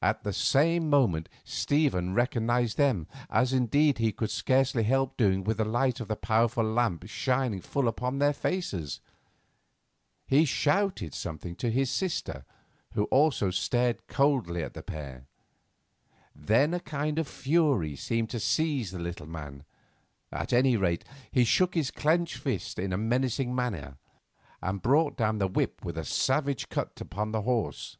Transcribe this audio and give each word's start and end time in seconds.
At 0.00 0.22
the 0.22 0.32
same 0.32 0.88
moment 0.88 1.28
Stephen 1.42 2.14
recognised 2.14 2.76
them, 2.76 3.08
as 3.28 3.52
indeed 3.52 3.98
he 3.98 4.12
could 4.12 4.30
scarcely 4.30 4.84
help 4.84 5.16
doing 5.16 5.42
with 5.42 5.56
the 5.56 5.64
light 5.64 5.98
of 5.98 6.06
the 6.06 6.14
powerful 6.14 6.62
lamp 6.62 7.02
shining 7.08 7.60
full 7.60 7.88
upon 7.88 8.20
their 8.20 8.32
faces. 8.32 9.00
He 10.28 10.44
shouted 10.44 11.14
something 11.14 11.56
to 11.56 11.72
his 11.72 11.90
sister, 11.90 12.44
who 12.92 13.06
also 13.06 13.50
stared 13.50 14.06
coldly 14.06 14.62
at 14.62 14.74
the 14.74 14.84
pair. 14.84 15.26
Then 16.32 16.72
a 16.72 16.78
kind 16.78 17.18
of 17.18 17.26
fury 17.26 17.96
seemed 17.96 18.30
to 18.30 18.38
seize 18.38 18.92
the 18.92 19.00
little 19.00 19.26
man; 19.26 19.64
at 20.30 20.52
any 20.52 20.76
rate, 20.76 21.04
he 21.32 21.42
shook 21.42 21.74
his 21.74 21.90
clenched 21.90 22.36
fist 22.36 22.78
in 22.78 22.92
a 22.92 22.96
menacing 22.96 23.56
fashion, 23.56 23.96
and 24.62 24.80
brought 24.80 25.16
down 25.16 25.38
the 25.38 25.48
whip 25.48 25.84
with 25.84 25.98
a 25.98 26.04
savage 26.04 26.68
cut 26.68 27.00
upon 27.00 27.32
the 27.32 27.42
horse. 27.42 27.96